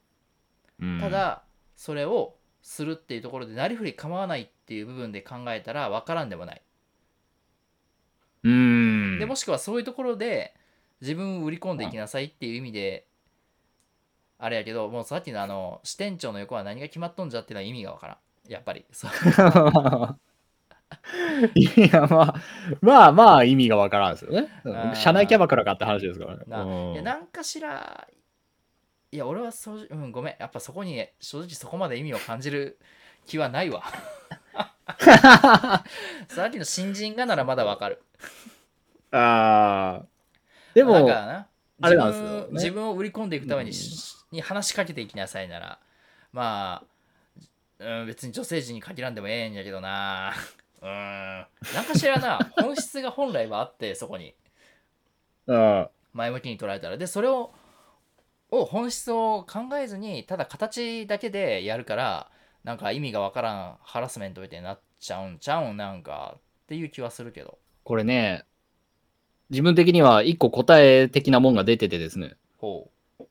[0.81, 1.43] うんた、だ
[1.77, 6.63] それをするっていうところでなりふり構わないっていう部分で考えたら分からんでもない。
[8.45, 9.19] うん。
[9.19, 10.55] でもしくはそういうところで
[11.03, 13.07] 自分を売り込んでいきなさいっていう意味で
[14.39, 18.17] あれやけどもうさっきのあの支店長の横は何が決まっとんじゃっていうのは意味が分からん
[18.53, 18.85] やっぱり。
[21.55, 22.35] いや、まあ、
[22.81, 24.49] まあまあ意味がわからんですよね。
[24.95, 26.45] 社内キャバクラかって話ですからね。
[26.47, 26.93] なうん。
[26.93, 28.07] いやなんかしら
[29.11, 30.37] いや俺はそう、うん、ごめん。
[30.39, 32.79] やっぱそこに正直そこまで意味を感じる
[33.27, 33.83] 気はないわ。
[36.29, 38.03] さっきの新人がならまだ分かる。
[39.11, 40.07] ああ。
[40.75, 42.09] でも、あれ自分な。
[42.09, 42.47] んですよね。
[42.53, 43.77] 自分を売り込んでいくために,、うん。
[44.31, 45.79] に話しかけていきなさいなら。
[46.33, 46.92] まあ、
[47.83, 50.33] うん、別に女性陣に限らんでもええんやけどな。
[50.81, 50.89] うん。
[50.89, 51.47] な
[51.83, 52.39] んかしらな。
[52.61, 54.35] 本質が本来はあってそこに。
[55.47, 56.97] うん前向きに捉えたら。
[56.97, 57.53] でそれを
[58.51, 62.31] を本質を考えずにただ形だけでやるから
[62.65, 67.59] なんか意味がわからんハラスメントみたいになっちゃうんちゃうんなんかっていう気はするけど。
[67.85, 68.45] これね、
[69.51, 73.25] 自分的には一個答え的なもんが出ててですね、ほう。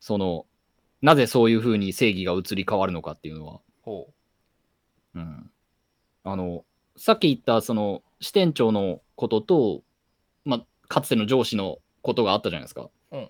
[0.00, 0.46] その、
[1.00, 4.12] なぜそういうふうに正義が移り変わるのかっていうのは、ほ
[5.14, 5.50] うん。
[6.24, 6.64] あの、
[6.96, 9.82] さっき言ったその支店長のことと、
[10.44, 12.90] まあ、かつての上司のことがあったじゃないですか。
[13.10, 13.28] うん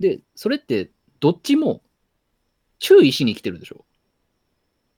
[0.00, 1.80] で、それってどっちも
[2.80, 3.76] 注意しに来てるでしょ。
[3.76, 3.84] う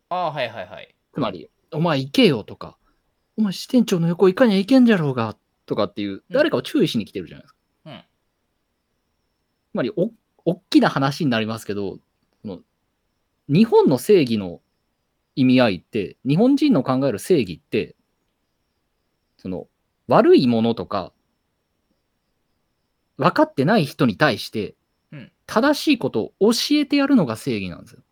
[0.09, 2.79] ああはいはいはいつまり、お前行けよとか、
[3.37, 5.37] お前支店長の横行かにゃいけんじゃろうが
[5.67, 7.59] とかっていう、誰かを注意しに来てるじゃないですか。
[7.87, 8.01] うん
[9.73, 10.11] つまりお、
[10.47, 11.99] 大きな話になりますけど、
[12.43, 12.61] その
[13.48, 14.61] 日本の正義の
[15.37, 17.96] 意味合いって、日本人の考える正義って、
[19.37, 19.66] その
[20.09, 21.12] 悪いものとか、
[23.16, 24.74] 分かってない人に対して
[25.12, 28.02] うん、正しいことを教えてやるのが正義なんですよ。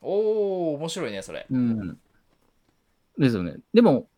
[0.00, 1.98] おお面白いねそれうん。
[3.18, 3.56] ですよね。
[3.74, 4.08] でも、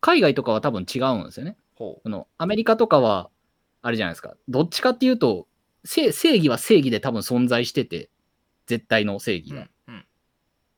[0.00, 1.56] 海外とかは多分違うんですよね。
[1.74, 3.30] ほこのアメリカとかは、
[3.82, 4.34] あれじゃないですか。
[4.48, 5.46] どっちかっていうと、
[5.84, 8.10] 正正義は正義で多分存在してて、
[8.70, 9.62] 絶対の正義が。
[9.62, 10.04] ううんうん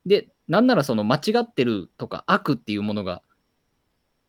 [0.04, 3.22] で、なんならその間違ってるとか悪っていうものが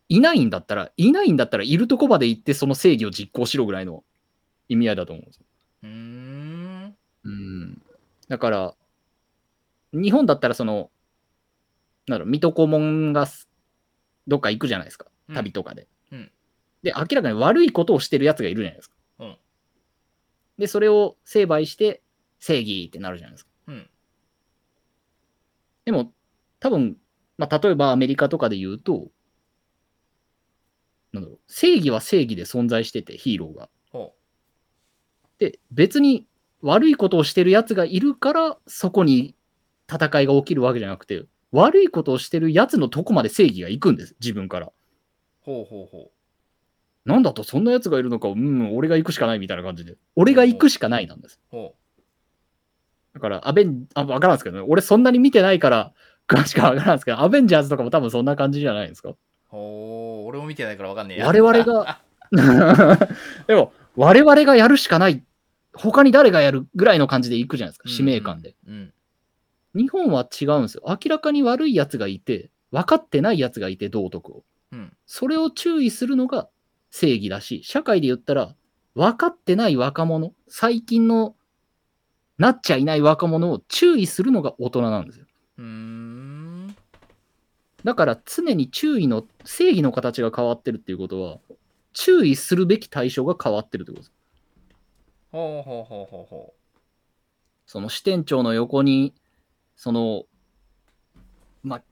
[0.08, 4.04] いないんだったら、いないんだったらいるとこまで行ってその正義を実行しろぐらいの
[4.70, 5.46] 意味合いだと思うんですよ。
[5.84, 7.82] うーんうん。
[8.28, 8.76] だから、
[9.94, 10.92] 日本だったらその、
[12.08, 13.50] なんだろう、水戸黄門がす
[14.28, 15.08] どっか行くじゃないですか。
[15.30, 15.88] うん旅とかで。
[16.12, 16.32] うん
[16.84, 18.96] で、明らかに悪いことをしてるやつがいるじゃないですか。
[19.20, 19.38] うん
[20.60, 22.04] で、それを成敗して
[22.40, 23.53] 正義ってなるじゃないですか。
[23.68, 23.90] うん
[25.86, 26.14] でも、
[26.60, 26.98] 多分、
[27.38, 29.10] まあ、例えばアメリカとかで言うと、
[31.12, 33.70] なんだろう、正義は正義で存在してて、ヒーローが。
[33.92, 34.14] ほ
[35.40, 36.26] で、別に
[36.62, 39.36] 悪いことをしてるやつがいるから、そこに
[39.92, 44.68] 戦いが起きるわけじゃなくて、悪いことをしてるやつのとこまで正義が行くんです、自分から。
[44.68, 44.72] う
[45.42, 46.12] ほうほうほ
[47.06, 49.98] なんだと、そんなやつがいるのか、うん、俺が行くしかないみたいな感じで。
[50.16, 51.42] 俺が行くしかないなんです。
[51.52, 51.76] うほ
[53.14, 54.66] だから、アベン、あ、わからんですけどね。
[54.68, 55.94] 俺そんなに見てないから、
[56.28, 59.10] 詳しくはわからんですけど、アベンジャーズとかも多分そんな感じじゃないですか。
[59.10, 62.00] うほう俺も見てないからわかんねえや我々が
[63.48, 65.24] でも、我々がやるしかない。
[65.76, 68.56] 他に誰がやるぐらいの感じで行くじゃないですか、使命感で。
[68.68, 68.94] うん
[69.76, 70.84] 日本は違うんですよ。
[70.88, 74.44] 明らかに悪いやつがいて、分かってないやつがいて、道徳を。
[74.72, 76.48] うんそれを注意するのが
[76.92, 78.56] 正義だし、社会で言ったら、
[78.96, 81.36] 分かってない若者、最近の
[82.38, 85.26] なっちゃいない若者を注意するのが大人なんですよ。
[85.60, 86.76] うーん
[87.84, 91.38] だから常に注意の、正義の形が変わってるっていうことは、
[91.92, 94.12] 注意するべき対象が変わってるってことです。
[95.32, 96.54] ほうほうほうほうほ
[97.66, 99.14] その支店長の横に、
[99.76, 100.24] その、
[101.62, 101.84] まあ、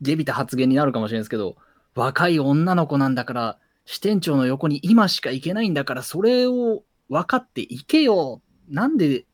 [0.00, 1.56] 下びた発言になるかもしれないですけど、
[1.94, 8.40] 若い女の子なんだから、支店長の横に今しか行けないんだから、それを分かっていけよ。
[8.68, 9.24] なんで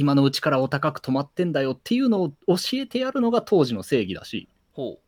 [0.00, 4.98] 今のうちからお高く止まってんだよっていうのを教えてやるのが当時の正義だし、うほ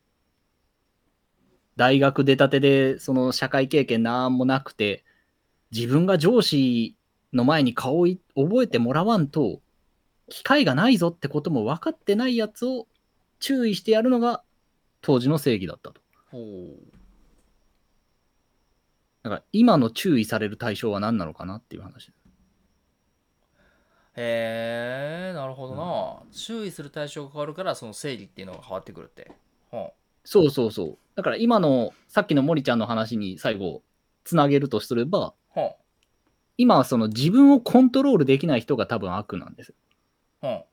[1.75, 5.03] 大学出たてでその社会経験なんもなくて、
[5.71, 6.95] 自分が上司
[7.33, 9.61] の前に顔をい覚えてもらわんと、
[10.29, 12.85] 機会がないぞってことも分かってないやつを
[13.39, 14.43] 注意してやるのが
[15.01, 16.01] 当時の正義だったと。
[19.23, 22.11] だから今の注意される対象は何なのかなっていう話。
[24.17, 29.31] うへえなるほどな、注意する対象が変わるからその正義っていうのが変わってくるって。
[29.71, 30.97] ほそうそうそう。
[31.15, 33.81] だから今のさっきの森ちゃんの話に最後
[34.23, 35.33] つなげるとすれば、
[36.57, 39.69] 今はその自分をコントロールできない人が多分悪なんです。
[39.69, 39.75] よ。
[40.43, 40.45] う。
[40.45, 40.65] ほ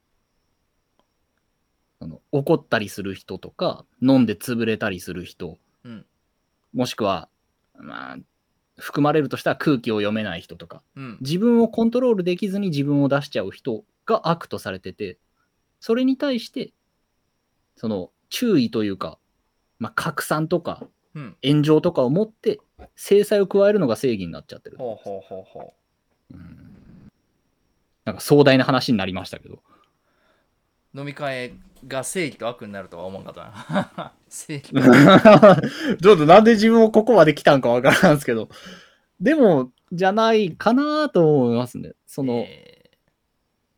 [2.00, 6.06] その怒ったりする人とか、飲んで潰れたりする人、ううん。
[6.72, 7.28] もしくは、
[7.74, 8.16] まあ、
[8.80, 11.18] 含まれるとしたら空気を読めない人とか、うん。
[11.20, 15.18] 自分をコントロールできずに自分を出しちゃう人が悪とされてて、
[15.78, 16.72] それに対して、
[17.76, 19.18] その注意というか、
[19.78, 21.36] まあ、拡散とかうん。
[21.44, 22.60] 炎上とかを持って
[22.96, 24.76] 制裁を加えるのが正義になっちゃってる。
[26.32, 27.10] うん。
[28.04, 29.62] なんか壮大な話になりましたけど。
[30.94, 31.52] う飲み会
[31.86, 34.12] が正義と悪になるとは思わんかったな。
[34.28, 34.70] 正義。
[36.02, 38.48] ちょっとなんで自分もここまで来たんかわからんですけど、
[39.20, 41.92] でも、じゃないかなと思いますね。
[42.06, 42.90] その、え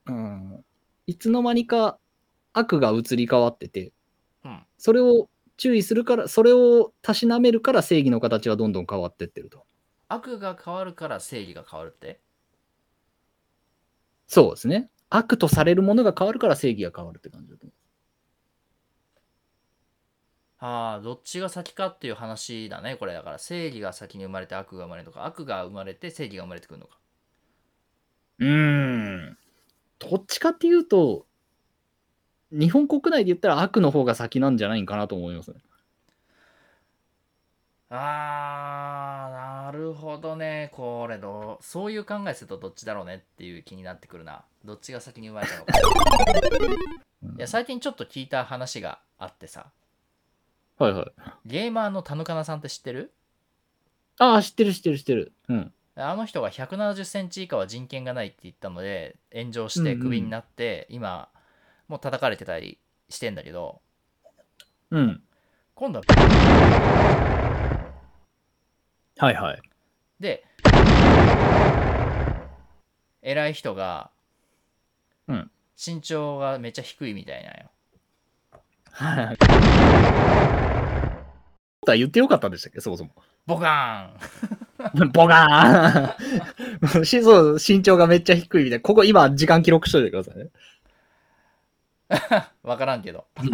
[0.06, 0.64] うん、
[1.06, 1.98] いつの間にか
[2.52, 4.62] 悪が移り変わってて、ーうん。
[4.78, 9.64] それを注意するから、それをたしなめるから正義の形はどんどん変わってってると。
[10.08, 12.20] 悪が変わるから正義が変わるって？
[14.26, 14.90] そうですね。
[15.16, 17.72] 悪とされるものが変わるから正義が変わるって感じだと思
[20.58, 26.98] ああどっちが先かっていう話だねこれだから正義が先に生まれて悪が生まれるのか悪が生まれて正義が生まれてくるのか
[28.38, 28.44] う。
[28.44, 29.38] うーん。
[29.98, 31.26] どっちかっていうと、
[32.52, 35.60] 日本国内で言ったら悪の方が先なんじゃないかなと思いますね。
[37.90, 39.41] あーな
[39.72, 45.72] るほどねこれどうそういう考えするとどっちだろうねっていう気になってくるなどっちが先に生まれたのか
[47.22, 49.66] うんいや最近ちょっと聞いた話があってさ
[50.78, 51.12] はいはい。
[51.46, 53.12] ゲーマーの田ヌカナさんって知ってる？
[54.18, 55.32] ああ、知ってる知ってる知ってる。
[55.48, 55.72] うん。
[55.94, 61.28] あの人が1 7 0センチ以下は人権がないって言ったので炎上してクビになって、今
[61.86, 63.80] もう叩かれてたりしてんだけど
[64.90, 65.22] うん。
[65.74, 66.04] 今度は
[69.18, 69.62] はいはい。
[70.20, 70.44] で
[73.22, 74.10] 偉い人が、
[75.28, 75.50] うん
[75.84, 77.70] 身長がめっちゃ低いみたいなんよ。
[78.92, 79.38] はい。
[81.84, 83.10] は言ってよかったんでしたっけ、そもそも。
[83.46, 88.82] ボカーン ボガーン しそう身長がめっちゃ低いみたいな。
[88.82, 90.50] ここ今時間記録しといてくださいね。
[92.62, 93.26] わからんけど。
[93.42, 93.48] い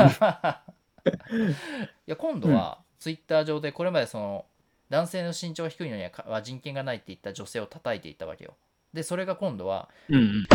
[2.07, 4.45] や今度はツイッター上でこれまでその
[4.91, 8.55] 男性の身長が低いのには人権がないって言った女性を叩いていったわけよ。
[8.93, 10.47] でそれが今度はうん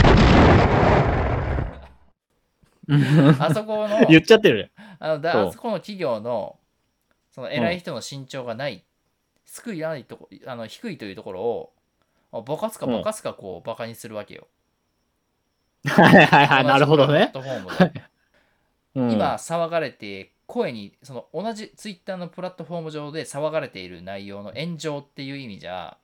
[3.40, 6.58] あそこの 言っちゃってるあのだあそこの企業の
[7.32, 8.84] その偉い人の身長がない、
[9.44, 11.74] 低いないとこあの低いというところを
[12.32, 12.94] あバカすかうん。
[12.94, 14.48] バカすかこうバカにするわけよ。
[15.86, 17.32] はいはいはい、なるほどね。
[18.96, 25.98] 今騒がれて声にその同じツイッターのプラットフォーム上で騒がれている内容の炎上っていう意味じゃ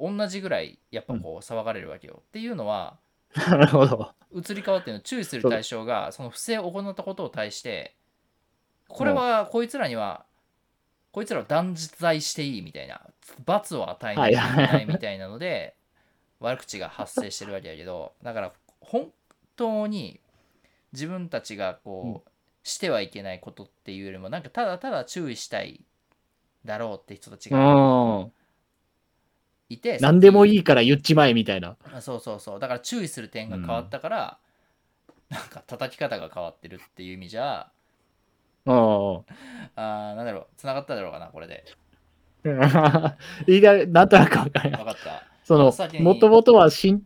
[0.00, 2.96] 同じぐらいやっぱこう騒がれるわけよ、っていうのは
[3.34, 4.12] なるほど。
[4.34, 7.94] 移り変わってるの注意する対象がその不正を行ったことを対して
[8.88, 10.24] これはこいつらには
[11.12, 13.00] こいつらを断罪していいみたいな
[13.44, 15.74] 罰を与えないみたいなので
[16.40, 19.10] 悪口が発生してるわけだけどだから本
[19.56, 20.20] 当に
[20.92, 22.30] 自分たちがこう
[22.66, 25.84] してはいけないことっていうよりもなんかただただ注意したい
[26.64, 28.32] だろうって人たちがうん。
[29.68, 31.76] いて何でもいいいから言っちまえみたいな。
[31.92, 34.38] あそうそうそうだから注意する点が変わったから、
[35.28, 37.70] なんか叩き方が変わってるっていう意味じゃ
[38.64, 38.74] うん。
[38.74, 41.64] あーなんだろう繋がっただろうかなこれで
[43.46, 44.70] いいがなんとなくわかる。
[44.70, 47.02] 分かったそのもともとは身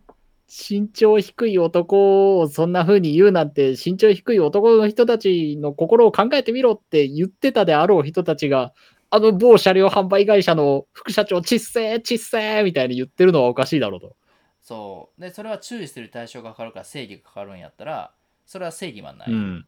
[0.50, 8.74] 身長低い男をそんな風に言うなんて、身長低い男の人たちの心を考えてみろって言ってたであろう人たちが、
[9.10, 14.16] あの某車両販売会社の副社長、ちっせー、ちっせーみたいに言ってるのはおかしいだろうと。
[14.60, 18.12] そうでそれは注意する対象が変わるから正義が変わるんやったら
[18.44, 19.66] それは正義マンない、うんうん。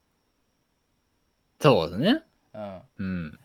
[1.61, 2.23] そうですね。
[2.57, 3.39] っうん。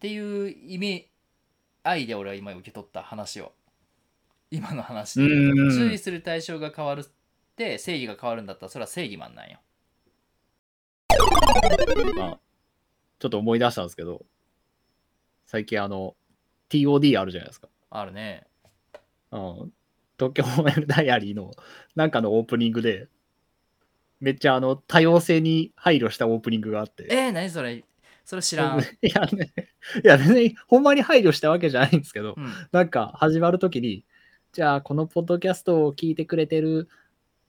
[0.00, 1.08] ていう意味
[1.82, 3.52] 合いで俺は今受け取った話を
[4.54, 7.04] 今の話で注意する対象が変わるっ
[7.56, 9.58] て正義が変わるんだったらそれは正義マンなんよ。
[12.20, 12.38] あ
[13.18, 14.24] ちょっと思い出したんですけど、
[15.46, 16.14] 最近あの、
[16.70, 17.68] TOD あるじゃないですか。
[17.90, 18.46] あるね。
[19.32, 19.72] うん。
[20.18, 21.50] 東京 OL ダイアリーの
[21.96, 23.08] なんかのオープニングで、
[24.20, 27.06] めっちゃあの多様性に配慮したオープニングがあって。
[27.10, 27.82] えー、何それ？
[28.24, 29.52] それ知らん、 いやね、
[30.02, 34.06] いや別にほんまに配慮したわけじゃないんですけど、うん、なんか始まるときに、
[34.54, 36.88] じゃあこのポッドキャストを聞いてくれてる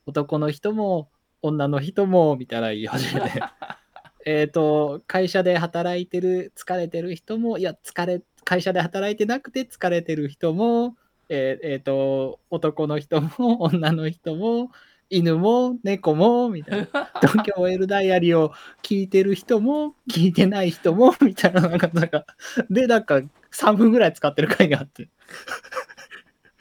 [0.07, 1.11] 男の人も
[1.43, 3.43] 女の人もみたいな言い始めて、
[4.25, 10.95] えっと、会社で働いてる、疲れてる人も、いや、疲れ、会社で働いてなくて疲れてる人も、
[11.29, 13.29] えーえーと、男の人も
[13.61, 14.71] 女の人も、
[15.11, 17.11] 犬も猫も、みたいな。
[17.21, 18.51] 東京 OL ダイアリーを
[18.81, 22.25] 聞いてる人も、聞いてない人も、みたいな、なんか、なんか、
[22.71, 25.09] で、なんか、3分ぐらい使ってる回があって。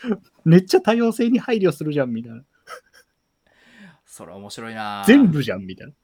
[0.45, 2.43] めっちゃ多様性に配慮するじゃん、みたいな。
[4.07, 5.93] それ面白いな全部じゃん、みたいな。
[5.93, 5.97] っ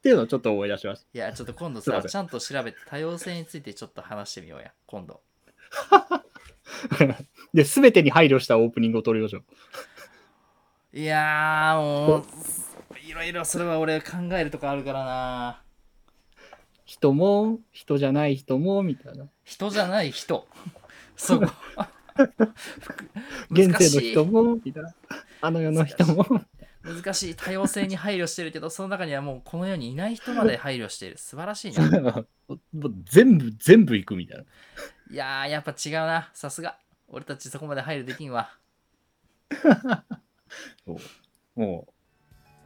[0.00, 5.22] ていうのをちょっと思い出しましいやちょっと今度さちゃんと調べて多様性についてちょっと話してみようや今度
[5.70, 7.18] た。
[7.52, 10.98] で、すべてに配慮したオープニングを撮りましょう。
[10.98, 12.24] いやーもう
[13.04, 15.62] いろいろそれは俺考えるとこあるからな
[16.84, 19.28] 人も、人じゃない人も、みたいな。
[19.44, 20.48] 人じゃない人
[21.16, 21.46] そこ
[23.50, 24.58] 現世の人も。
[25.40, 26.26] あの世の人も。
[26.82, 31.18] 難しい多様性に配慮してるけどその中にはもうこの世にいない人まで配慮している。
[31.18, 32.00] 素晴らしいね。
[32.00, 32.58] もう
[33.04, 34.44] 全部、全部行くみたいな。
[35.10, 36.30] いやーやっぱ違うな。
[36.34, 36.78] さすが。
[37.08, 38.50] 俺たちそこまで配慮できんわ。
[40.84, 40.94] そ
[41.56, 41.60] う。
[41.60, 41.88] も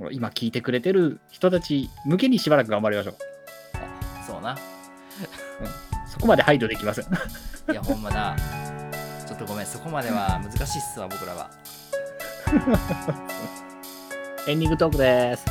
[0.01, 3.17] う、今聞いてくれてる人たち向けにしばらく頑張りましょう。
[4.27, 4.57] そうな。
[6.09, 7.05] そこまで配慮できません。
[7.71, 8.72] いやほんまなちょっ
[9.43, 11.51] とごめんそこまでは難しいっすわ僕らは
[14.47, 15.45] エンディングトークです。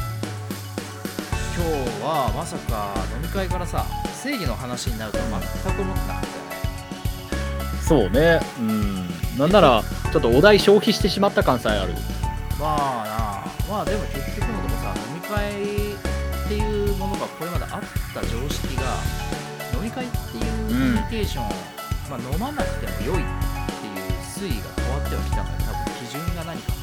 [1.56, 1.70] 今日
[2.04, 3.86] はまさか飲み会からさ
[4.22, 5.24] 正義の話になるとは
[5.64, 8.42] 全く思ってなかったよねそうね。
[8.60, 9.10] うん。
[9.38, 11.94] なんなら、ちょっとお題消費してしまった感さえある。
[12.60, 15.56] まあなまあでも結局のとこさ飲み会っ
[16.48, 17.82] ていうものがこれまであっ
[18.14, 18.84] た常識が
[19.74, 21.50] 飲み会っていうコミュニケーションを、
[22.10, 23.26] まあ、飲まなくても良いっ
[24.42, 26.74] 推移が変わってはきたのよ多分基準が何か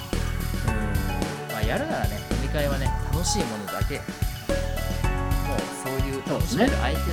[1.50, 7.10] まあやるならね飲み会はね楽しいものだけもうそういう楽しめる相手と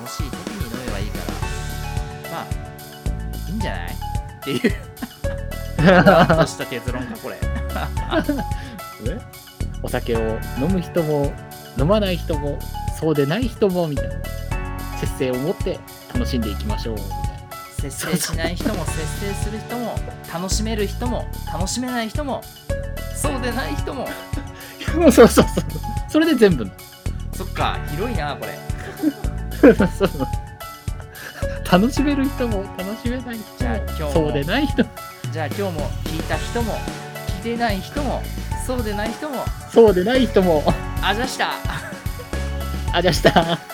[0.00, 2.46] 楽しい時に飲めばいいからまあ
[3.50, 3.94] いいんじゃないっ
[4.42, 4.60] ていう。
[4.60, 5.86] と
[6.46, 7.36] した結論かこれ。
[9.82, 11.32] お酒を飲む人も
[11.78, 12.58] 飲まない人も
[12.98, 14.14] そうでない人もみたいな
[14.98, 15.78] 節制を持って
[16.14, 16.94] 楽しんでいきましょう。
[16.94, 17.29] みたいな
[17.80, 19.96] 節制しない人も節制する人も
[20.32, 22.42] 楽しめる人も楽しめない人も
[23.14, 24.08] そうでない人も。
[24.90, 25.44] そうそうそう
[26.08, 26.68] それで全部。
[27.36, 28.58] そっか広いなこれ。
[29.98, 30.10] そう
[31.70, 34.08] 楽しめる人も楽しめない人じゃあ今日も。
[34.08, 34.90] もそうでない人も。
[35.32, 36.74] じゃあ今日も聞いた人も
[37.42, 38.22] 聞いてない人も
[38.66, 39.44] そうでない人も。
[39.72, 40.64] そうでない人も。
[41.02, 41.50] あざした。
[42.92, 43.69] あじゃあした